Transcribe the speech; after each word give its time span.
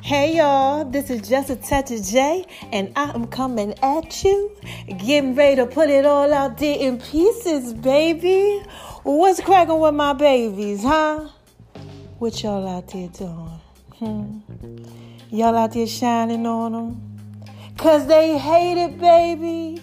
Hey 0.00 0.36
y'all, 0.36 0.84
this 0.84 1.10
is 1.10 1.28
just 1.28 1.50
a 1.50 1.56
touch 1.56 1.90
of 1.90 2.04
J, 2.04 2.46
and 2.72 2.92
I'm 2.94 3.26
coming 3.26 3.74
at 3.82 4.22
you, 4.22 4.52
getting 4.86 5.34
ready 5.34 5.56
to 5.56 5.66
put 5.66 5.90
it 5.90 6.06
all 6.06 6.32
out 6.32 6.58
there 6.58 6.78
in 6.78 7.00
pieces, 7.00 7.74
baby. 7.74 8.62
What's 9.02 9.40
cracking 9.40 9.80
with 9.80 9.94
my 9.94 10.12
babies, 10.12 10.84
huh? 10.84 11.30
What 12.20 12.44
y'all 12.44 12.68
out 12.68 12.86
there 12.92 13.08
doing? 13.08 13.60
Hmm? 13.96 14.38
Y'all 15.30 15.56
out 15.56 15.72
there 15.72 15.88
shining 15.88 16.46
on 16.46 16.72
them? 16.72 17.18
Cause 17.76 18.06
they 18.06 18.38
hate 18.38 18.80
it, 18.80 19.00
baby. 19.00 19.82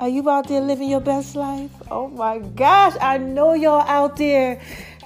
Are 0.00 0.08
you 0.08 0.28
out 0.28 0.48
there 0.48 0.60
living 0.60 0.88
your 0.88 1.00
best 1.00 1.36
life? 1.36 1.70
Oh 1.88 2.08
my 2.08 2.38
gosh, 2.38 2.96
I 3.00 3.18
know 3.18 3.54
y'all 3.54 3.86
out 3.86 4.16
there 4.16 4.60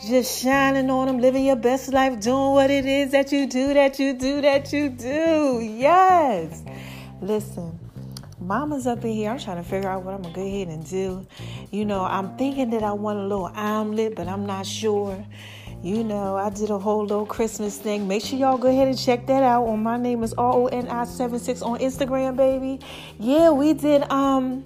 just 0.04 0.42
shining 0.42 0.90
on 0.90 1.06
them, 1.06 1.18
living 1.18 1.44
your 1.44 1.56
best 1.56 1.92
life, 1.92 2.20
doing 2.20 2.52
what 2.52 2.70
it 2.70 2.86
is 2.86 3.12
that 3.12 3.32
you 3.32 3.46
do, 3.46 3.74
that 3.74 3.98
you 3.98 4.12
do, 4.12 4.40
that 4.40 4.72
you 4.72 4.90
do. 4.90 5.60
Yes. 5.60 6.62
Listen, 7.20 7.78
mama's 8.38 8.86
up 8.86 9.04
in 9.04 9.12
here. 9.12 9.30
I'm 9.30 9.38
trying 9.38 9.56
to 9.56 9.62
figure 9.62 9.88
out 9.88 10.04
what 10.04 10.14
I'm 10.14 10.22
gonna 10.22 10.34
go 10.34 10.46
ahead 10.46 10.68
and 10.68 10.88
do. 10.88 11.26
You 11.70 11.84
know, 11.84 12.04
I'm 12.04 12.36
thinking 12.36 12.70
that 12.70 12.82
I 12.82 12.92
want 12.92 13.18
a 13.18 13.22
little 13.22 13.50
omelet, 13.54 14.14
but 14.14 14.28
I'm 14.28 14.46
not 14.46 14.66
sure. 14.66 15.24
You 15.82 16.02
know, 16.02 16.36
I 16.36 16.50
did 16.50 16.70
a 16.70 16.78
whole 16.78 17.02
little 17.02 17.26
Christmas 17.26 17.78
thing. 17.78 18.08
Make 18.08 18.24
sure 18.24 18.38
y'all 18.38 18.58
go 18.58 18.68
ahead 18.68 18.88
and 18.88 18.98
check 18.98 19.26
that 19.26 19.42
out. 19.42 19.66
On 19.66 19.82
my 19.82 19.96
name 19.96 20.22
is 20.22 20.32
R 20.34 20.52
O 20.52 20.66
N 20.66 20.88
I 20.88 21.04
76 21.04 21.62
on 21.62 21.78
Instagram, 21.78 22.36
baby. 22.36 22.80
Yeah, 23.18 23.50
we 23.50 23.72
did 23.72 24.10
um 24.10 24.64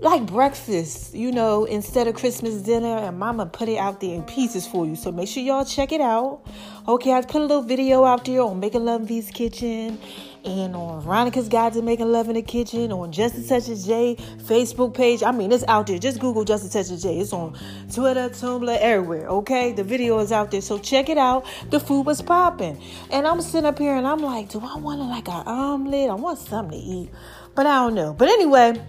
like 0.00 0.24
breakfast, 0.24 1.14
you 1.14 1.30
know, 1.30 1.64
instead 1.66 2.06
of 2.08 2.14
Christmas 2.14 2.54
dinner, 2.62 2.96
and 2.96 3.18
mama 3.18 3.44
put 3.44 3.68
it 3.68 3.76
out 3.76 4.00
there 4.00 4.14
in 4.14 4.22
pieces 4.22 4.66
for 4.66 4.86
you. 4.86 4.96
So 4.96 5.12
make 5.12 5.28
sure 5.28 5.42
y'all 5.42 5.64
check 5.64 5.92
it 5.92 6.00
out. 6.00 6.42
Okay, 6.88 7.12
I 7.12 7.20
put 7.20 7.42
a 7.42 7.44
little 7.44 7.62
video 7.62 8.04
out 8.04 8.24
there 8.24 8.40
on 8.40 8.58
Making 8.60 8.86
Love 8.86 9.02
in 9.02 9.06
V's 9.06 9.30
Kitchen 9.30 10.00
and 10.42 10.74
on 10.74 11.02
Veronica's 11.02 11.50
Guide 11.50 11.74
to 11.74 11.82
Making 11.82 12.10
Love 12.10 12.30
in 12.30 12.34
the 12.34 12.42
Kitchen, 12.42 12.90
on 12.92 13.12
Just 13.12 13.36
a 13.36 13.46
Touch 13.46 13.68
of 13.68 13.78
J 13.78 14.16
Facebook 14.38 14.94
page. 14.94 15.22
I 15.22 15.32
mean, 15.32 15.52
it's 15.52 15.64
out 15.68 15.86
there. 15.86 15.98
Just 15.98 16.18
Google 16.18 16.44
Just 16.44 16.64
a 16.64 16.70
Touch 16.70 16.90
of 16.90 16.98
J. 16.98 17.18
It's 17.18 17.34
on 17.34 17.58
Twitter, 17.92 18.30
Tumblr, 18.30 18.78
everywhere. 18.78 19.28
Okay, 19.28 19.72
the 19.72 19.84
video 19.84 20.18
is 20.20 20.32
out 20.32 20.50
there, 20.50 20.62
so 20.62 20.78
check 20.78 21.10
it 21.10 21.18
out. 21.18 21.44
The 21.68 21.78
food 21.78 22.06
was 22.06 22.22
popping, 22.22 22.80
and 23.10 23.26
I'm 23.26 23.42
sitting 23.42 23.66
up 23.66 23.78
here 23.78 23.94
and 23.94 24.06
I'm 24.06 24.20
like, 24.20 24.48
do 24.48 24.60
I 24.60 24.78
want 24.78 25.00
like 25.00 25.28
an 25.28 25.46
omelet? 25.46 26.08
I 26.08 26.14
want 26.14 26.38
something 26.38 26.80
to 26.80 26.86
eat, 26.86 27.10
but 27.54 27.66
I 27.66 27.74
don't 27.84 27.94
know. 27.94 28.14
But 28.14 28.28
anyway 28.28 28.82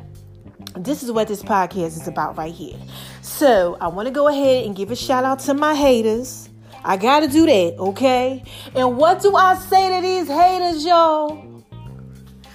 this 0.76 1.04
is 1.04 1.12
what 1.12 1.28
this 1.28 1.44
podcast 1.44 1.98
is 1.98 2.08
about 2.08 2.38
right 2.38 2.54
here. 2.54 2.78
So 3.22 3.78
I 3.82 3.88
want 3.88 4.08
to 4.08 4.14
go 4.14 4.28
ahead 4.28 4.66
and 4.66 4.76
give 4.76 4.92
a 4.92 4.96
shout 4.96 5.24
out 5.24 5.40
to 5.40 5.54
my 5.54 5.76
haters. 5.76 6.50
I 6.84 6.98
got 6.98 7.20
to 7.20 7.28
do 7.28 7.46
that, 7.46 7.76
okay? 7.78 8.44
And 8.76 8.98
what 8.98 9.22
do 9.22 9.36
I 9.36 9.56
say 9.56 9.96
to 9.96 10.02
these 10.02 10.28
haters, 10.28 10.84
y'all? 10.84 11.52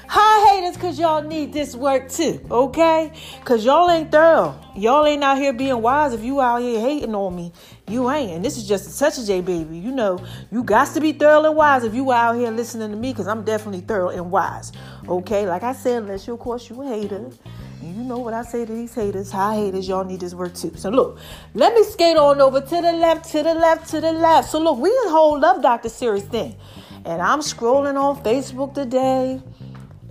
Hi, 0.08 0.54
haters, 0.54 0.76
because 0.76 1.00
y'all 1.00 1.22
need 1.22 1.52
this 1.52 1.74
work 1.74 2.08
too, 2.08 2.40
okay? 2.48 3.12
Because 3.40 3.64
y'all 3.64 3.90
ain't 3.90 4.12
thorough. 4.12 4.58
Y'all 4.76 5.04
ain't 5.04 5.24
out 5.24 5.36
here 5.36 5.52
being 5.52 5.82
wise. 5.82 6.12
If 6.12 6.22
you 6.22 6.40
out 6.40 6.62
here 6.62 6.80
hating 6.80 7.14
on 7.14 7.34
me, 7.34 7.52
you 7.88 8.08
ain't. 8.08 8.30
And 8.30 8.44
this 8.44 8.56
is 8.56 8.68
just 8.68 9.02
a 9.02 9.26
J 9.26 9.40
baby. 9.40 9.76
You 9.76 9.90
know, 9.90 10.24
you 10.52 10.62
got 10.62 10.94
to 10.94 11.00
be 11.00 11.12
thorough 11.12 11.44
and 11.44 11.56
wise 11.56 11.82
if 11.82 11.92
you 11.92 12.12
out 12.12 12.36
here 12.36 12.52
listening 12.52 12.90
to 12.90 12.96
me, 12.96 13.12
because 13.12 13.26
I'm 13.26 13.42
definitely 13.44 13.80
thorough 13.80 14.10
and 14.10 14.30
wise, 14.30 14.72
okay? 15.08 15.46
Like 15.46 15.64
I 15.64 15.72
said, 15.72 16.04
unless 16.04 16.26
you, 16.28 16.34
of 16.34 16.40
course, 16.40 16.70
you 16.70 16.80
a 16.82 16.86
hater 16.86 17.28
you 17.82 18.02
know 18.02 18.18
what 18.18 18.34
I 18.34 18.42
say 18.42 18.64
to 18.64 18.72
these 18.72 18.94
haters. 18.94 19.30
Hi, 19.30 19.56
haters, 19.56 19.88
y'all 19.88 20.04
need 20.04 20.20
this 20.20 20.34
work 20.34 20.54
too. 20.54 20.72
So 20.76 20.90
look, 20.90 21.18
let 21.54 21.74
me 21.74 21.82
skate 21.84 22.16
on 22.16 22.40
over 22.40 22.60
to 22.60 22.68
the 22.68 22.92
left, 22.92 23.30
to 23.32 23.42
the 23.42 23.54
left, 23.54 23.90
to 23.90 24.00
the 24.00 24.12
left. 24.12 24.50
So 24.50 24.58
look, 24.58 24.78
we 24.78 24.90
a 25.06 25.10
whole 25.10 25.38
Love 25.38 25.62
Doctor 25.62 25.88
series 25.88 26.24
thing. 26.24 26.56
And 27.04 27.22
I'm 27.22 27.40
scrolling 27.40 27.96
on 28.00 28.22
Facebook 28.22 28.74
today. 28.74 29.40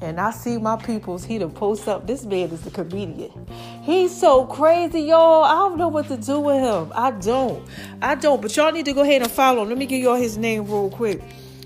And 0.02 0.20
I 0.20 0.32
see 0.32 0.58
my 0.58 0.76
peoples, 0.76 1.24
he 1.24 1.40
to 1.40 1.48
post 1.48 1.88
up. 1.88 2.06
This 2.06 2.26
man 2.26 2.50
is 2.50 2.68
a 2.68 2.70
comedian. 2.70 3.48
He's 3.82 4.16
so 4.16 4.46
crazy, 4.46 5.02
y'all. 5.02 5.44
I 5.44 5.54
don't 5.54 5.78
know 5.78 5.88
what 5.88 6.08
to 6.10 6.18
do 6.18 6.40
with 6.40 6.62
him. 6.62 6.92
I 6.94 7.12
don't. 7.12 7.66
I 8.02 8.16
don't. 8.16 8.42
But 8.42 8.56
y'all 8.56 8.72
need 8.72 8.86
to 8.86 8.94
go 8.94 9.02
ahead 9.02 9.22
and 9.22 9.32
follow 9.32 9.64
him. 9.64 9.70
Let 9.70 9.78
me 9.78 9.86
give 9.86 10.02
y'all 10.02 10.16
his 10.16 10.38
name 10.38 10.66
real 10.66 10.90
quick 10.90 11.22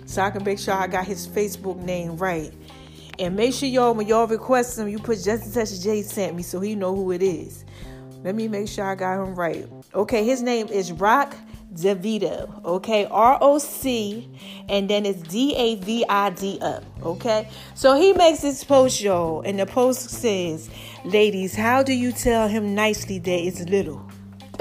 so 0.06 0.22
I 0.22 0.30
can 0.30 0.44
make 0.44 0.60
sure 0.60 0.74
I 0.74 0.88
got 0.88 1.06
his 1.06 1.28
Facebook 1.28 1.78
name 1.84 2.18
right. 2.18 2.52
And 3.20 3.36
make 3.36 3.54
sure 3.54 3.68
y'all, 3.68 3.94
when 3.94 4.08
y'all 4.08 4.28
request 4.28 4.80
him, 4.80 4.88
you 4.88 4.98
put 4.98 5.22
Just 5.22 5.48
a 5.48 5.54
touch 5.54 5.82
J 5.82 6.02
sent 6.04 6.38
me 6.38 6.42
so 6.42 6.62
he 6.62 6.74
know 6.74 6.96
who 6.96 7.12
it 7.12 7.22
is. 7.22 7.66
Let 8.24 8.34
me 8.34 8.48
make 8.48 8.70
sure 8.70 8.86
I 8.86 8.96
got 8.96 9.22
him 9.22 9.36
right. 9.36 9.68
Okay, 9.94 10.24
his 10.24 10.42
name 10.42 10.68
is 10.68 10.94
Roc 10.94 11.36
Davido. 11.74 12.64
Okay, 12.64 13.06
R 13.06 13.38
O 13.42 13.58
C, 13.58 14.30
and 14.70 14.90
then 14.90 15.06
it's 15.06 15.22
D 15.22 15.54
A 15.56 15.76
V 15.76 16.06
I 16.08 16.30
D 16.30 16.60
O. 16.62 16.82
Okay, 17.04 17.50
so 17.76 17.96
he 17.96 18.14
makes 18.14 18.40
this 18.40 18.64
post, 18.64 19.02
y'all, 19.02 19.42
and 19.42 19.60
the 19.60 19.66
post 19.66 20.10
says, 20.10 20.70
"Ladies, 21.04 21.56
how 21.56 21.84
do 21.84 21.94
you 21.94 22.12
tell 22.12 22.48
him 22.48 22.74
nicely 22.74 23.20
that 23.20 23.30
it's 23.30 23.62
little?" 23.62 24.02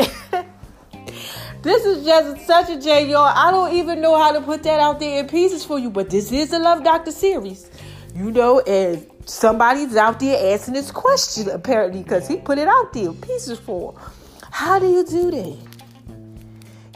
this 1.62 1.84
is 1.84 2.04
just 2.04 2.46
such 2.46 2.70
a 2.70 2.80
J, 2.80 3.08
y'all. 3.08 3.32
I 3.34 3.50
don't 3.50 3.72
even 3.75 4.00
know 4.00 4.16
how 4.16 4.32
to 4.32 4.40
put 4.40 4.64
that 4.64 4.80
out 4.80 5.00
there 5.00 5.20
in 5.20 5.28
pieces 5.28 5.64
for 5.64 5.78
you, 5.78 5.90
but 5.90 6.10
this 6.10 6.30
is 6.32 6.52
a 6.52 6.58
Love 6.58 6.84
Doctor 6.84 7.12
series 7.12 7.69
you 8.18 8.32
know, 8.32 8.58
and 8.60 9.06
somebody's 9.26 9.94
out 9.94 10.18
there 10.18 10.52
asking 10.52 10.74
this 10.74 10.90
question 10.90 11.48
apparently 11.50 12.02
because 12.02 12.26
he 12.26 12.36
put 12.36 12.58
it 12.58 12.66
out 12.66 12.92
there 12.92 13.12
pieces 13.12 13.60
for. 13.60 13.94
How 14.50 14.80
do 14.80 14.90
you 14.90 15.04
do 15.06 15.30
that? 15.30 15.56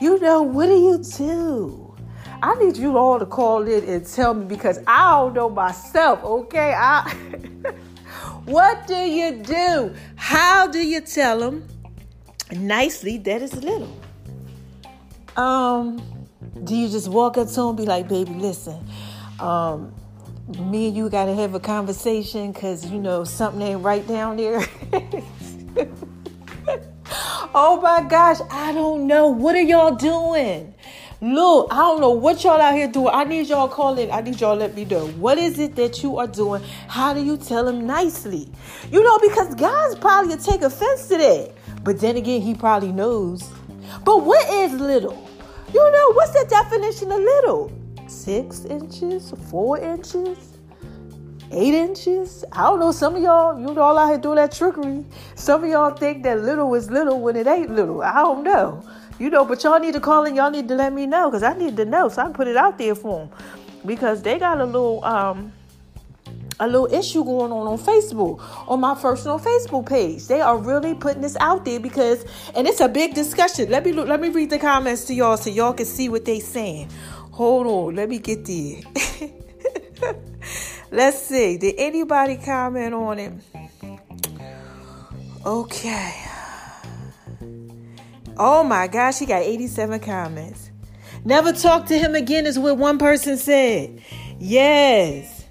You 0.00 0.19
know, 0.19 0.43
what 0.43 0.66
do 0.66 0.72
you 0.72 0.99
do? 0.99 1.94
I 2.43 2.56
need 2.56 2.77
you 2.77 2.99
all 2.99 3.21
to 3.21 3.27
call 3.27 3.62
in 3.69 3.84
and 3.84 4.05
tell 4.05 4.34
me 4.34 4.47
because 4.47 4.81
I 4.84 5.12
don't 5.12 5.34
know 5.34 5.49
myself, 5.49 6.25
okay? 6.25 6.75
I 6.77 7.15
What 8.44 8.88
do 8.88 8.97
you 8.97 9.37
do? 9.44 9.94
How 10.16 10.66
do 10.66 10.84
you 10.84 11.00
tell 11.03 11.38
them 11.38 11.69
nicely 12.50 13.19
that 13.19 13.43
it's 13.43 13.55
little? 13.55 13.97
Um, 15.37 16.03
do 16.65 16.75
you 16.75 16.88
just 16.88 17.06
walk 17.06 17.38
up 17.38 17.47
to 17.47 17.55
them 17.55 17.69
and 17.69 17.77
be 17.77 17.84
like, 17.84 18.09
baby, 18.09 18.32
listen, 18.32 18.84
um, 19.38 19.94
me 20.49 20.89
and 20.89 20.97
you 20.97 21.09
got 21.09 21.27
to 21.27 21.35
have 21.35 21.55
a 21.55 21.61
conversation 21.61 22.53
because 22.53 22.91
you 22.91 22.99
know 22.99 23.25
something 23.25 23.63
ain't 23.63 23.83
right 23.83 24.07
down 24.07 24.37
there. 24.37 24.65
oh 27.55 27.81
my 27.83 28.07
gosh, 28.09 28.39
I 28.51 28.73
don't 28.73 29.07
know. 29.07 29.29
What 29.29 29.55
are 29.55 29.63
y'all 29.63 29.95
doing? 29.95 30.75
Look, 31.21 31.69
I 31.71 31.77
don't 31.77 32.01
know 32.01 32.11
what 32.11 32.43
y'all 32.43 32.61
out 32.61 32.75
here 32.75 32.89
doing. 32.89 33.11
I 33.13 33.23
need 33.23 33.47
y'all 33.47 33.69
calling. 33.69 34.11
I 34.11 34.23
need 34.23 34.41
y'all 34.41 34.57
let 34.57 34.75
me 34.75 34.85
know. 34.85 35.07
What 35.07 35.39
is 35.39 35.61
it 35.61 35.77
that 35.77 36.03
you 36.03 36.19
are 36.19 36.27
doing? 36.27 36.63
How 36.89 37.15
do 37.15 37.23
you 37.23 37.37
tell 37.37 37.69
him 37.69 37.87
nicely? 37.87 38.49
You 38.91 39.05
know, 39.05 39.19
because 39.21 39.55
guys 39.55 39.95
probably 39.95 40.37
take 40.37 40.63
offense 40.63 41.07
to 41.09 41.19
that. 41.19 41.53
But 41.85 42.01
then 42.01 42.17
again, 42.17 42.41
he 42.41 42.55
probably 42.55 42.91
knows. 42.91 43.49
But 44.05 44.25
what 44.25 44.49
is 44.51 44.73
little? 44.73 45.29
You 45.73 45.91
know, 45.93 46.13
what's 46.15 46.33
the 46.33 46.45
definition 46.49 47.13
of 47.13 47.21
little? 47.21 47.81
Six 48.12 48.65
inches, 48.67 49.33
four 49.50 49.78
inches, 49.78 50.59
eight 51.50 51.75
inches. 51.75 52.45
I 52.53 52.62
don't 52.65 52.81
know. 52.81 52.93
Some 52.93 53.17
of 53.17 53.23
y'all, 53.23 53.59
you 53.59 53.75
know, 53.75 53.81
all 53.81 53.99
out 53.99 54.09
here 54.09 54.19
doing 54.19 54.37
that 54.37 54.53
trickery. 54.53 55.05
Some 55.34 55.65
of 55.65 55.71
y'all 55.71 55.95
think 55.95 56.23
that 56.25 56.41
little 56.41 56.75
is 56.75 56.91
little 56.91 57.21
when 57.21 57.37
it 57.37 57.47
ain't 57.47 57.71
little. 57.71 58.03
I 58.03 58.15
don't 58.15 58.45
know. 58.45 58.83
You 59.19 59.31
know, 59.31 59.45
but 59.45 59.62
y'all 59.62 59.78
need 59.78 59.95
to 59.95 60.00
call 60.00 60.25
and 60.25 60.37
y'all 60.37 60.50
need 60.50 60.69
to 60.69 60.75
let 60.75 60.93
me 60.93 61.06
know 61.06 61.31
because 61.31 61.43
I 61.43 61.56
need 61.56 61.77
to 61.77 61.84
know 61.84 62.09
so 62.09 62.23
I 62.23 62.25
can 62.25 62.34
put 62.34 62.49
it 62.49 62.56
out 62.56 62.78
there 62.78 62.95
for 62.95 63.27
them 63.27 63.31
because 63.84 64.23
they 64.23 64.39
got 64.39 64.61
a 64.61 64.65
little 64.65 65.05
um 65.05 65.53
a 66.61 66.67
little 66.67 66.93
issue 66.93 67.25
going 67.25 67.50
on 67.50 67.67
on 67.67 67.79
Facebook 67.79 68.41
on 68.69 68.81
my 68.81 68.94
personal 68.94 69.39
Facebook 69.39 69.89
page. 69.89 70.27
They 70.27 70.41
are 70.41 70.56
really 70.56 70.94
putting 70.94 71.23
this 71.23 71.37
out 71.41 71.65
there 71.65 71.81
because 71.81 72.25
and 72.55 72.67
it's 72.67 72.81
a 72.81 72.89
big 72.89 73.15
discussion. 73.15 73.70
Let 73.70 73.85
me 73.85 73.93
look, 73.93 74.09
let 74.09 74.20
me 74.20 74.29
read 74.29 74.50
the 74.50 74.59
comments 74.59 75.05
to 75.06 75.14
y'all 75.14 75.37
so 75.37 75.50
y'all 75.50 75.73
can 75.73 75.87
see 75.87 76.09
what 76.09 76.25
they 76.25 76.41
saying. 76.41 76.88
Hold 77.32 77.67
on, 77.67 77.96
let 77.96 78.08
me 78.11 78.19
get 78.19 78.44
there. 78.44 78.82
Let's 80.90 81.23
see. 81.23 81.56
Did 81.56 81.76
anybody 81.79 82.37
comment 82.37 82.93
on 82.93 83.19
it? 83.19 83.32
Okay. 85.46 86.14
Oh 88.37 88.62
my 88.62 88.87
gosh, 88.87 89.19
he 89.19 89.25
got 89.25 89.43
87 89.43 90.00
comments. 90.00 90.70
Never 91.25 91.52
talk 91.52 91.87
to 91.87 91.99
him 91.99 92.14
again 92.14 92.44
is 92.46 92.58
what 92.58 92.76
one 92.76 92.99
person 92.99 93.38
said. 93.38 94.02
Yes. 94.38 95.46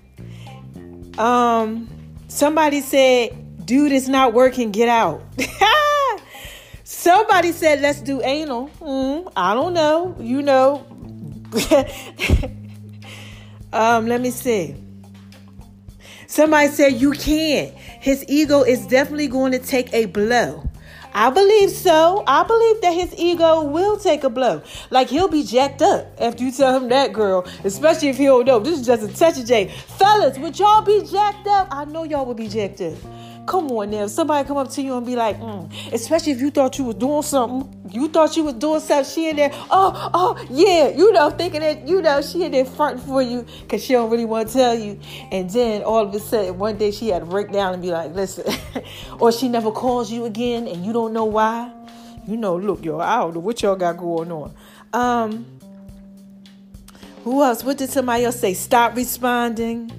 Um 1.17 1.89
somebody 2.27 2.81
said, 2.81 3.65
dude 3.65 3.91
it's 3.91 4.07
not 4.07 4.33
working, 4.33 4.69
get 4.69 4.87
out. 4.87 5.23
somebody 6.83 7.51
said 7.51 7.81
let's 7.81 8.01
do 8.01 8.21
anal. 8.21 8.69
Mm, 8.79 9.33
I 9.35 9.55
don't 9.55 9.73
know. 9.73 10.15
You 10.19 10.43
know, 10.43 10.85
um, 13.73 14.07
let 14.07 14.21
me 14.21 14.31
see. 14.31 14.75
Somebody 16.27 16.69
said 16.69 16.93
you 16.93 17.11
can't. 17.11 17.73
His 17.73 18.23
ego 18.29 18.63
is 18.63 18.87
definitely 18.87 19.27
going 19.27 19.51
to 19.51 19.59
take 19.59 19.93
a 19.93 20.05
blow. 20.05 20.63
I 21.13 21.29
believe 21.29 21.71
so. 21.71 22.23
I 22.25 22.43
believe 22.43 22.81
that 22.81 22.93
his 22.93 23.13
ego 23.17 23.63
will 23.63 23.97
take 23.97 24.23
a 24.23 24.29
blow. 24.29 24.61
Like 24.89 25.09
he'll 25.09 25.27
be 25.27 25.43
jacked 25.43 25.81
up 25.81 26.07
after 26.19 26.43
you 26.43 26.53
tell 26.53 26.77
him 26.77 26.87
that, 26.89 27.11
girl. 27.11 27.45
Especially 27.65 28.07
if 28.07 28.17
he 28.17 28.25
don't 28.25 28.45
know. 28.45 28.59
This 28.59 28.79
is 28.79 28.85
just 28.85 29.03
a 29.03 29.13
touch 29.13 29.37
of 29.37 29.45
J. 29.45 29.67
Fellas, 29.67 30.37
would 30.37 30.57
y'all 30.57 30.81
be 30.81 31.05
jacked 31.05 31.47
up? 31.47 31.67
I 31.69 31.83
know 31.85 32.03
y'all 32.03 32.25
would 32.25 32.37
be 32.37 32.47
jacked 32.47 32.79
up. 32.79 32.93
Come 33.47 33.71
on 33.71 33.89
now. 33.89 34.07
Somebody 34.07 34.47
come 34.47 34.57
up 34.57 34.69
to 34.71 34.81
you 34.81 34.95
and 34.95 35.05
be 35.05 35.15
like, 35.15 35.39
mm. 35.39 35.93
especially 35.93 36.31
if 36.33 36.39
you 36.39 36.51
thought 36.51 36.77
you 36.77 36.85
was 36.85 36.95
doing 36.95 37.23
something. 37.23 37.91
You 37.91 38.07
thought 38.07 38.37
you 38.37 38.43
was 38.43 38.53
doing 38.53 38.79
something. 38.79 39.11
She 39.11 39.29
in 39.29 39.35
there, 39.35 39.49
oh, 39.53 40.09
oh, 40.13 40.45
yeah. 40.49 40.89
You 40.89 41.11
know, 41.11 41.29
thinking 41.31 41.61
that, 41.61 41.87
you 41.87 42.01
know, 42.01 42.21
she 42.21 42.43
in 42.43 42.51
there 42.51 42.65
fronting 42.65 43.05
for 43.05 43.21
you 43.21 43.45
because 43.61 43.83
she 43.83 43.93
don't 43.93 44.09
really 44.09 44.25
want 44.25 44.47
to 44.47 44.53
tell 44.53 44.75
you. 44.75 44.99
And 45.31 45.49
then 45.49 45.83
all 45.83 46.05
of 46.05 46.13
a 46.13 46.19
sudden, 46.19 46.57
one 46.57 46.77
day 46.77 46.91
she 46.91 47.09
had 47.09 47.19
to 47.19 47.25
break 47.25 47.51
down 47.51 47.73
and 47.73 47.81
be 47.81 47.91
like, 47.91 48.13
listen. 48.13 48.53
or 49.19 49.31
she 49.31 49.49
never 49.49 49.71
calls 49.71 50.11
you 50.11 50.25
again 50.25 50.67
and 50.67 50.85
you 50.85 50.93
don't 50.93 51.13
know 51.13 51.25
why. 51.25 51.71
You 52.27 52.37
know, 52.37 52.55
look, 52.55 52.85
y'all, 52.85 53.01
I 53.01 53.17
don't 53.17 53.33
know 53.33 53.39
what 53.39 53.61
y'all 53.61 53.75
got 53.75 53.97
going 53.97 54.31
on. 54.31 54.53
Um, 54.93 55.45
who 57.23 57.43
else? 57.43 57.63
What 57.63 57.77
did 57.77 57.89
somebody 57.89 58.25
else 58.25 58.39
say? 58.39 58.53
Stop 58.53 58.95
responding. 58.95 59.91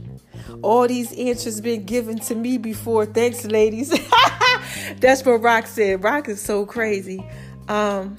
All 0.62 0.86
these 0.86 1.12
answers 1.18 1.60
been 1.60 1.84
given 1.84 2.18
to 2.20 2.34
me 2.34 2.58
before. 2.58 3.06
Thanks, 3.06 3.44
ladies. 3.44 3.90
That's 4.98 5.24
what 5.24 5.42
Roc 5.42 5.66
said. 5.66 6.02
Roc 6.02 6.28
is 6.28 6.40
so 6.40 6.66
crazy. 6.66 7.24
Um, 7.68 8.16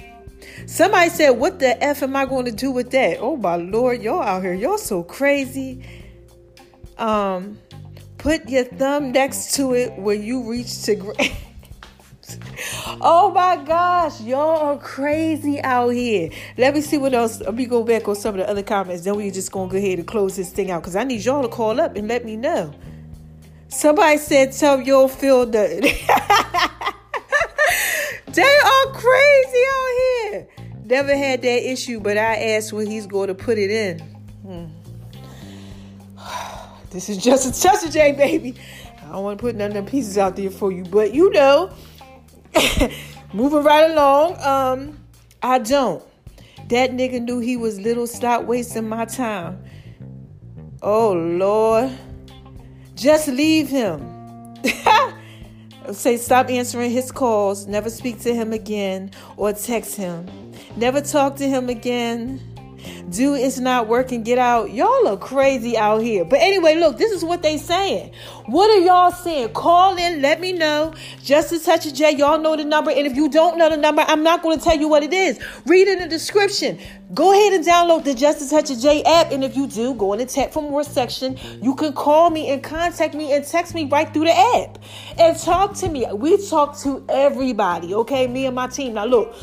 somebody 0.65 1.09
said, 1.09 1.31
"What 1.31 1.59
the 1.59 1.81
f 1.83 2.01
am 2.03 2.15
I 2.15 2.25
going 2.25 2.45
to 2.45 2.51
do 2.51 2.71
with 2.71 2.91
that?" 2.91 3.17
Oh 3.19 3.37
my 3.37 3.55
lord, 3.55 4.01
y'all 4.01 4.21
out 4.21 4.43
here, 4.43 4.53
y'all 4.53 4.77
so 4.77 5.03
crazy. 5.03 5.85
Um, 6.97 7.59
put 8.17 8.49
your 8.49 8.65
thumb 8.65 9.11
next 9.11 9.55
to 9.55 9.73
it 9.73 9.97
when 9.97 10.23
you 10.23 10.49
reach 10.49 10.83
to. 10.83 11.13
oh 13.01 13.31
my 13.33 13.57
gosh, 13.63 14.21
y'all 14.21 14.59
are 14.59 14.77
crazy 14.77 15.61
out 15.61 15.89
here. 15.89 16.29
Let 16.57 16.73
me 16.73 16.81
see 16.81 16.97
what 16.97 17.13
else. 17.13 17.41
Let 17.41 17.55
me 17.55 17.65
go 17.65 17.83
back 17.83 18.07
on 18.07 18.15
some 18.15 18.35
of 18.35 18.39
the 18.39 18.49
other 18.49 18.63
comments. 18.63 19.03
Then 19.03 19.15
we 19.15 19.29
just 19.31 19.51
gonna 19.51 19.69
go 19.69 19.77
ahead 19.77 19.99
and 19.99 20.07
close 20.07 20.35
this 20.35 20.51
thing 20.51 20.71
out 20.71 20.81
because 20.81 20.95
I 20.95 21.03
need 21.03 21.23
y'all 21.23 21.41
to 21.41 21.49
call 21.49 21.81
up 21.81 21.95
and 21.95 22.07
let 22.07 22.25
me 22.25 22.35
know. 22.35 22.73
Somebody 23.67 24.17
said, 24.17 24.53
"Tell 24.53 24.81
your 24.81 25.09
feel 25.09 25.45
the." 25.45 25.51
they 28.27 28.41
are 28.41 28.85
crazy 28.93 29.63
out 29.69 30.31
here. 30.31 30.47
Never 30.85 31.15
had 31.15 31.41
that 31.41 31.71
issue, 31.71 31.99
but 31.99 32.17
I 32.17 32.55
asked 32.55 32.73
when 32.73 32.87
he's 32.87 33.07
going 33.07 33.27
to 33.27 33.35
put 33.35 33.57
it 33.57 33.71
in. 33.71 33.99
Hmm. 34.45 34.65
This 36.91 37.09
is 37.09 37.17
just 37.17 37.47
a 37.47 37.51
touch 37.59 37.83
of 37.83 37.91
J, 37.91 38.11
baby. 38.11 38.53
I 39.01 39.13
don't 39.13 39.23
want 39.23 39.39
to 39.39 39.41
put 39.41 39.55
none 39.55 39.69
of 39.69 39.73
them 39.73 39.87
pieces 39.87 40.19
out 40.19 40.35
there 40.35 40.51
for 40.51 40.71
you, 40.71 40.83
but 40.83 41.11
you 41.11 41.31
know. 41.31 41.71
Moving 43.33 43.63
right 43.63 43.91
along. 43.91 44.41
Um, 44.41 44.99
I 45.41 45.59
don't. 45.59 46.03
That 46.69 46.91
nigga 46.91 47.21
knew 47.21 47.39
he 47.39 47.57
was 47.57 47.79
little. 47.79 48.07
Stop 48.07 48.43
wasting 48.45 48.87
my 48.87 49.05
time. 49.05 49.63
Oh 50.81 51.13
Lord. 51.13 51.91
Just 52.95 53.27
leave 53.27 53.69
him. 53.69 54.09
Say 55.91 56.17
stop 56.17 56.49
answering 56.49 56.91
his 56.91 57.11
calls. 57.11 57.67
Never 57.67 57.89
speak 57.89 58.19
to 58.21 58.33
him 58.33 58.53
again 58.53 59.11
or 59.35 59.51
text 59.51 59.95
him. 59.95 60.27
Never 60.77 61.01
talk 61.01 61.35
to 61.37 61.47
him 61.47 61.69
again 61.69 62.52
do 63.09 63.35
it's 63.35 63.59
not 63.59 63.87
working, 63.87 64.23
get 64.23 64.39
out. 64.39 64.71
Y'all 64.71 65.07
are 65.07 65.17
crazy 65.17 65.77
out 65.77 66.01
here. 66.01 66.25
But 66.25 66.39
anyway, 66.39 66.75
look, 66.75 66.97
this 66.97 67.11
is 67.11 67.23
what 67.23 67.41
they 67.41 67.57
saying. 67.57 68.11
What 68.45 68.69
are 68.69 68.83
y'all 68.83 69.11
saying? 69.11 69.53
Call 69.53 69.97
in, 69.97 70.21
let 70.21 70.41
me 70.41 70.51
know. 70.51 70.93
Just 71.23 71.51
a 71.53 71.59
touch 71.59 71.93
J, 71.93 72.15
y'all 72.15 72.39
know 72.39 72.55
the 72.55 72.65
number. 72.65 72.91
And 72.91 73.07
if 73.07 73.15
you 73.15 73.29
don't 73.29 73.57
know 73.57 73.69
the 73.69 73.77
number, 73.77 74.03
I'm 74.07 74.23
not 74.23 74.41
going 74.41 74.57
to 74.57 74.63
tell 74.63 74.77
you 74.77 74.87
what 74.87 75.03
it 75.03 75.13
is. 75.13 75.39
Read 75.65 75.87
in 75.87 75.99
the 75.99 76.07
description. 76.07 76.79
Go 77.13 77.31
ahead 77.31 77.53
and 77.53 77.63
download 77.63 78.05
the 78.05 78.15
Just 78.15 78.41
a 78.41 78.49
Touch 78.49 78.75
J 78.81 79.03
app. 79.03 79.31
And 79.31 79.43
if 79.43 79.55
you 79.55 79.67
do, 79.67 79.93
go 79.93 80.13
in 80.13 80.19
the 80.19 80.25
Tech 80.25 80.51
for 80.51 80.63
More 80.63 80.83
section. 80.83 81.37
You 81.61 81.75
can 81.75 81.93
call 81.93 82.29
me 82.31 82.49
and 82.49 82.63
contact 82.63 83.13
me 83.13 83.33
and 83.33 83.45
text 83.45 83.75
me 83.75 83.85
right 83.85 84.11
through 84.11 84.25
the 84.25 84.37
app. 84.55 84.79
And 85.19 85.37
talk 85.37 85.75
to 85.75 85.89
me. 85.89 86.07
We 86.11 86.45
talk 86.47 86.77
to 86.79 87.05
everybody, 87.07 87.93
okay? 87.93 88.27
Me 88.27 88.47
and 88.47 88.55
my 88.55 88.67
team. 88.67 88.95
Now 88.95 89.05
look, 89.05 89.35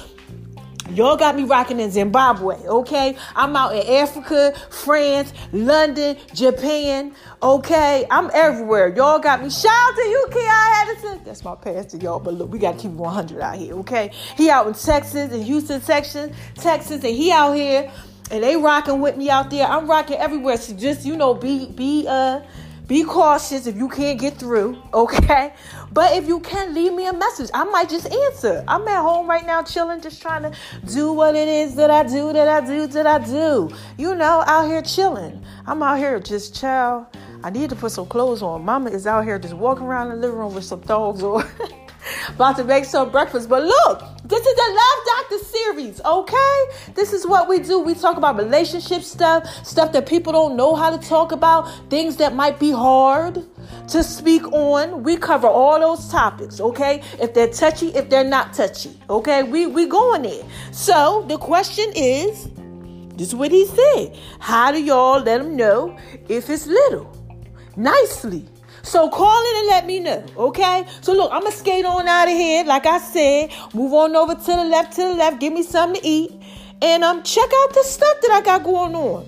Y'all 0.94 1.16
got 1.16 1.36
me 1.36 1.44
rocking 1.44 1.78
in 1.78 1.90
Zimbabwe, 1.90 2.56
okay? 2.66 3.16
I'm 3.36 3.54
out 3.54 3.76
in 3.76 3.86
Africa, 3.96 4.52
France, 4.70 5.32
London, 5.52 6.16
Japan, 6.34 7.14
okay? 7.40 8.06
I'm 8.10 8.28
everywhere. 8.34 8.94
Y'all 8.96 9.20
got 9.20 9.42
me. 9.42 9.50
Shout 9.50 9.70
out 9.72 9.94
to 9.94 10.02
you, 10.02 10.26
K.I. 10.32 10.86
Edison. 10.88 11.20
That's 11.24 11.44
my 11.44 11.54
pastor, 11.54 11.98
y'all. 11.98 12.18
But 12.18 12.34
look, 12.34 12.50
we 12.50 12.58
got 12.58 12.76
to 12.76 12.82
keep 12.82 12.90
100 12.90 13.40
out 13.40 13.56
here, 13.56 13.74
okay? 13.76 14.10
He 14.36 14.50
out 14.50 14.66
in 14.66 14.74
Texas, 14.74 15.32
in 15.32 15.42
Houston, 15.42 15.80
Texas, 15.80 16.34
Texas, 16.56 17.04
and 17.04 17.14
he 17.14 17.30
out 17.30 17.52
here, 17.52 17.90
and 18.32 18.42
they 18.42 18.56
rocking 18.56 19.00
with 19.00 19.16
me 19.16 19.30
out 19.30 19.50
there. 19.50 19.66
I'm 19.66 19.88
rocking 19.88 20.16
everywhere. 20.16 20.56
So 20.56 20.74
just, 20.74 21.06
you 21.06 21.16
know, 21.16 21.34
be, 21.34 21.66
be, 21.66 22.06
uh, 22.08 22.40
be 22.90 23.04
cautious 23.04 23.68
if 23.68 23.76
you 23.76 23.88
can't 23.88 24.18
get 24.18 24.34
through, 24.36 24.76
okay? 24.92 25.54
But 25.92 26.16
if 26.16 26.26
you 26.26 26.40
can, 26.40 26.74
leave 26.74 26.92
me 26.92 27.06
a 27.06 27.12
message. 27.12 27.48
I 27.54 27.62
might 27.62 27.88
just 27.88 28.10
answer. 28.10 28.64
I'm 28.66 28.86
at 28.88 29.00
home 29.00 29.30
right 29.30 29.46
now, 29.46 29.62
chilling, 29.62 30.00
just 30.00 30.20
trying 30.20 30.42
to 30.42 30.52
do 30.92 31.12
what 31.12 31.36
it 31.36 31.46
is 31.46 31.76
that 31.76 31.88
I 31.88 32.02
do, 32.02 32.32
that 32.32 32.48
I 32.48 32.66
do, 32.66 32.88
that 32.88 33.06
I 33.06 33.24
do. 33.24 33.70
You 33.96 34.16
know, 34.16 34.42
out 34.44 34.66
here 34.66 34.82
chilling. 34.82 35.40
I'm 35.68 35.84
out 35.84 35.98
here 35.98 36.18
just 36.18 36.56
chill. 36.58 37.06
I 37.44 37.50
need 37.50 37.70
to 37.70 37.76
put 37.76 37.92
some 37.92 38.06
clothes 38.06 38.42
on. 38.42 38.64
Mama 38.64 38.90
is 38.90 39.06
out 39.06 39.22
here 39.22 39.38
just 39.38 39.54
walking 39.54 39.86
around 39.86 40.08
the 40.08 40.16
living 40.16 40.36
room 40.36 40.52
with 40.52 40.64
some 40.64 40.80
thongs 40.80 41.22
on. 41.22 41.48
about 42.34 42.56
to 42.56 42.64
make 42.64 42.84
some 42.84 43.10
breakfast. 43.10 43.48
But 43.48 43.64
look, 43.64 44.00
this 44.24 44.46
is 44.46 44.54
the 44.54 44.80
Love 44.80 45.06
Doctor 45.06 45.44
series, 45.44 46.00
okay? 46.04 46.64
This 46.94 47.12
is 47.12 47.26
what 47.26 47.48
we 47.48 47.58
do. 47.58 47.80
We 47.80 47.94
talk 47.94 48.16
about 48.16 48.36
relationship 48.36 49.02
stuff, 49.02 49.46
stuff 49.66 49.92
that 49.92 50.06
people 50.06 50.32
don't 50.32 50.56
know 50.56 50.74
how 50.74 50.96
to 50.96 51.08
talk 51.08 51.32
about, 51.32 51.68
things 51.90 52.16
that 52.16 52.34
might 52.34 52.58
be 52.58 52.70
hard 52.70 53.44
to 53.88 54.02
speak 54.04 54.46
on. 54.52 55.02
We 55.02 55.16
cover 55.16 55.48
all 55.48 55.78
those 55.80 56.10
topics, 56.10 56.60
okay? 56.60 57.02
If 57.20 57.34
they're 57.34 57.52
touchy, 57.52 57.88
if 57.88 58.08
they're 58.08 58.24
not 58.24 58.54
touchy, 58.54 58.98
okay? 59.08 59.42
We 59.42 59.66
we 59.66 59.86
going 59.86 60.22
there. 60.22 60.44
So 60.72 61.24
the 61.28 61.38
question 61.38 61.92
is, 61.94 62.48
this 63.16 63.28
is 63.28 63.34
what 63.34 63.50
he 63.50 63.66
said. 63.66 64.16
How 64.38 64.72
do 64.72 64.82
y'all 64.82 65.20
let 65.20 65.38
them 65.42 65.56
know 65.56 65.98
if 66.28 66.48
it's 66.48 66.66
little? 66.66 67.10
Nicely. 67.76 68.46
So 68.82 69.08
call 69.08 69.50
in 69.50 69.58
and 69.58 69.66
let 69.68 69.86
me 69.86 70.00
know, 70.00 70.24
okay? 70.36 70.86
So 71.00 71.12
look, 71.12 71.30
I'm 71.32 71.42
gonna 71.42 71.54
skate 71.54 71.84
on 71.84 72.08
out 72.08 72.28
of 72.28 72.34
here, 72.34 72.64
like 72.64 72.86
I 72.86 72.98
said. 72.98 73.50
Move 73.74 73.92
on 73.92 74.16
over 74.16 74.34
to 74.34 74.40
the 74.40 74.64
left, 74.64 74.94
to 74.96 75.02
the 75.02 75.14
left. 75.14 75.40
Give 75.40 75.52
me 75.52 75.62
something 75.62 76.00
to 76.00 76.06
eat, 76.06 76.32
and 76.80 77.04
um, 77.04 77.22
check 77.22 77.50
out 77.62 77.74
the 77.74 77.82
stuff 77.84 78.20
that 78.22 78.30
I 78.32 78.40
got 78.40 78.64
going 78.64 78.94
on. 78.94 79.26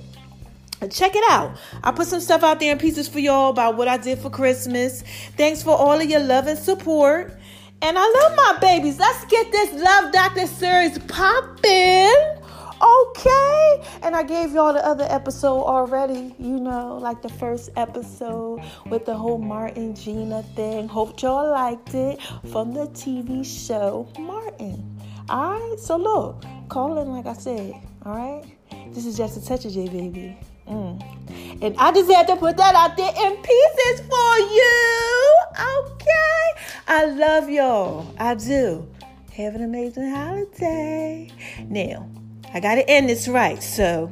Check 0.90 1.14
it 1.14 1.24
out. 1.30 1.56
I 1.84 1.92
put 1.92 2.08
some 2.08 2.20
stuff 2.20 2.42
out 2.42 2.58
there 2.58 2.72
in 2.72 2.78
pieces 2.78 3.08
for 3.08 3.20
y'all 3.20 3.50
about 3.50 3.76
what 3.76 3.86
I 3.86 3.98
did 3.98 4.18
for 4.18 4.30
Christmas. 4.30 5.02
Thanks 5.36 5.62
for 5.62 5.76
all 5.76 6.00
of 6.00 6.10
your 6.10 6.20
love 6.20 6.46
and 6.48 6.58
support. 6.58 7.38
And 7.82 7.96
I 7.98 8.02
love 8.02 8.36
my 8.36 8.58
babies. 8.60 8.98
Let's 8.98 9.24
get 9.26 9.50
this 9.52 9.72
Love 9.74 10.12
Doctor 10.12 10.46
series 10.46 10.98
popping. 11.00 12.41
Okay. 12.82 13.82
And 14.02 14.16
I 14.16 14.24
gave 14.24 14.52
y'all 14.52 14.72
the 14.72 14.84
other 14.84 15.06
episode 15.08 15.62
already, 15.62 16.34
you 16.38 16.58
know, 16.58 16.98
like 17.00 17.22
the 17.22 17.28
first 17.28 17.70
episode 17.76 18.60
with 18.86 19.06
the 19.06 19.14
whole 19.14 19.38
Martin 19.38 19.94
Gina 19.94 20.42
thing. 20.54 20.88
Hope 20.88 21.20
y'all 21.22 21.50
liked 21.50 21.94
it 21.94 22.20
from 22.50 22.74
the 22.74 22.86
TV 22.88 23.44
show 23.44 24.08
Martin. 24.18 25.00
All 25.28 25.52
right. 25.52 25.78
So 25.78 25.96
look, 25.96 26.44
call 26.68 26.98
in 26.98 27.08
like 27.08 27.26
I 27.26 27.34
said. 27.34 27.74
All 28.04 28.16
right. 28.16 28.44
This 28.92 29.06
is 29.06 29.16
just 29.16 29.36
a 29.36 29.44
touch 29.44 29.64
of 29.64 29.72
J, 29.72 29.88
baby. 29.88 30.36
Mm. 30.68 31.62
And 31.62 31.76
I 31.78 31.92
just 31.92 32.10
had 32.10 32.26
to 32.28 32.36
put 32.36 32.56
that 32.56 32.74
out 32.74 32.96
there 32.96 33.10
in 33.10 33.36
pieces 33.36 34.00
for 34.08 34.38
you. 34.38 35.34
Okay. 35.60 36.62
I 36.88 37.06
love 37.06 37.48
y'all. 37.48 38.12
I 38.18 38.34
do. 38.34 38.88
Have 39.36 39.54
an 39.54 39.62
amazing 39.62 40.10
holiday. 40.10 41.30
Now, 41.68 42.08
I 42.54 42.60
got 42.60 42.74
to 42.74 42.88
end 42.88 43.08
this 43.08 43.28
right. 43.28 43.62
So, 43.62 44.10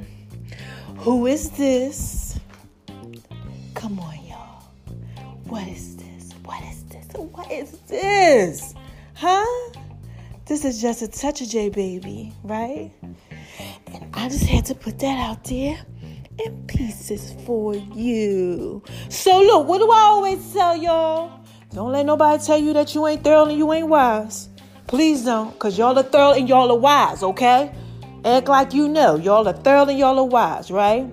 who 0.97 1.27
is 1.27 1.51
this? 1.51 2.39
Come 3.75 3.99
on, 3.99 4.25
y'all. 4.27 4.63
What 5.45 5.67
is 5.69 5.97
this? 5.97 6.33
What 6.45 6.63
is 6.65 6.85
this? 6.85 7.07
What 7.15 7.51
is 7.53 7.71
this? 7.89 8.75
Huh? 9.15 9.73
This 10.47 10.65
is 10.65 10.81
just 10.81 11.03
a 11.03 11.09
touch 11.09 11.43
of 11.43 11.49
J, 11.49 11.69
baby, 11.69 12.33
right? 12.43 12.91
And 13.87 14.07
I 14.15 14.29
just 14.29 14.47
had 14.47 14.65
to 14.67 14.75
put 14.75 14.99
that 15.01 15.19
out 15.19 15.45
there 15.45 15.79
in 16.45 16.67
pieces 16.67 17.35
for 17.45 17.75
you. 17.75 18.83
So, 19.11 19.41
look, 19.43 19.69
what 19.69 19.79
do 19.79 19.91
I 19.91 20.01
always 20.01 20.53
tell 20.53 20.77
y'all? 20.77 21.41
Don't 21.73 21.93
let 21.93 22.07
nobody 22.07 22.43
tell 22.43 22.59
you 22.59 22.73
that 22.73 22.95
you 22.95 23.07
ain't 23.07 23.23
thorough 23.23 23.47
and 23.47 23.59
you 23.59 23.73
ain't 23.73 23.89
wise. 23.89 24.49
Please 24.87 25.25
don't, 25.25 25.53
because 25.53 25.79
y'all 25.79 25.97
are 25.97 26.03
thorough 26.03 26.33
and 26.33 26.49
y'all 26.49 26.71
are 26.73 26.79
wise, 26.79 27.23
okay? 27.23 27.73
Act 28.25 28.49
like 28.49 28.75
you 28.75 28.89
know. 28.89 29.17
Y'all 29.17 29.49
are 29.49 29.53
thorough 29.53 29.89
and 29.89 29.99
y'all 29.99 30.19
are 30.19 30.25
wise, 30.25 30.71
right? 30.71 31.07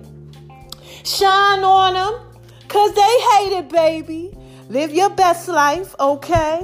Shine 1.04 1.60
on 1.60 1.94
them 1.94 2.20
because 2.62 2.94
they 2.94 3.00
hate 3.00 3.58
it, 3.58 3.68
baby. 3.70 4.36
Live 4.68 4.92
your 4.92 5.08
best 5.10 5.48
life, 5.48 5.94
okay? 5.98 6.60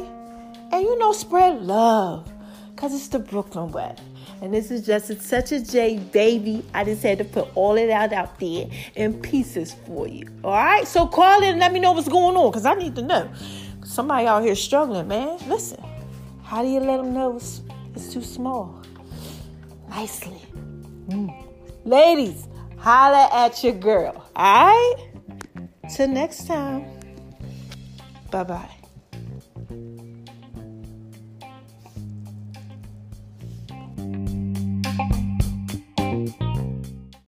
And 0.72 0.82
you 0.82 0.98
know, 0.98 1.12
spread 1.12 1.62
love. 1.62 2.30
Cause 2.76 2.92
it's 2.92 3.08
the 3.08 3.20
Brooklyn 3.20 3.70
way. 3.72 3.94
And 4.42 4.52
this 4.52 4.70
is 4.70 4.84
just 4.84 5.08
it's 5.08 5.26
such 5.26 5.52
a 5.52 5.60
J 5.60 5.96
baby. 5.96 6.62
I 6.74 6.84
just 6.84 7.02
had 7.02 7.16
to 7.18 7.24
put 7.24 7.48
all 7.54 7.76
it 7.76 7.88
out 7.88 8.12
out 8.12 8.38
there 8.38 8.66
in 8.94 9.18
pieces 9.20 9.74
for 9.86 10.06
you. 10.06 10.28
All 10.42 10.52
right. 10.52 10.86
So 10.86 11.06
call 11.06 11.42
in 11.42 11.50
and 11.50 11.60
let 11.60 11.72
me 11.72 11.80
know 11.80 11.92
what's 11.92 12.08
going 12.08 12.36
on, 12.36 12.52
cause 12.52 12.66
I 12.66 12.74
need 12.74 12.94
to 12.96 13.02
know. 13.02 13.30
Somebody 13.84 14.26
out 14.26 14.42
here 14.42 14.54
struggling, 14.54 15.08
man. 15.08 15.38
Listen, 15.48 15.82
how 16.42 16.62
do 16.62 16.68
you 16.68 16.80
let 16.80 16.98
them 16.98 17.14
know 17.14 17.36
it's, 17.36 17.62
it's 17.94 18.12
too 18.12 18.22
small? 18.22 18.82
Nicely. 19.94 20.40
Mm. 21.08 21.32
Ladies, 21.84 22.48
holla 22.78 23.28
at 23.32 23.62
your 23.62 23.74
girl. 23.74 24.28
All 24.34 24.66
right. 24.66 24.96
Till 25.94 26.08
next 26.08 26.46
time. 26.48 26.84
Bye 28.30 28.42
bye. 28.42 28.83